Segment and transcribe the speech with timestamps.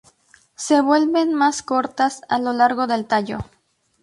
[0.55, 3.37] Se vuelven más cortas a lo largo del tallo.